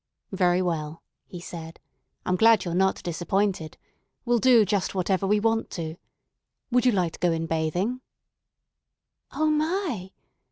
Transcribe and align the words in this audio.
"Very 0.31 0.63
well," 0.63 1.03
he 1.27 1.39
said, 1.39 1.79
"I'm 2.25 2.35
glad 2.35 2.65
you're 2.65 2.73
not 2.73 3.03
disappointed. 3.03 3.77
We'll 4.25 4.39
do 4.39 4.65
just 4.65 4.95
whatever 4.95 5.27
we 5.27 5.39
want 5.39 5.69
to. 5.77 5.95
Would 6.71 6.87
you 6.87 6.91
like 6.91 7.13
to 7.13 7.19
go 7.19 7.31
in 7.31 7.45
bathing?" 7.45 8.01
"O, 9.31 9.45
my! 9.45 10.11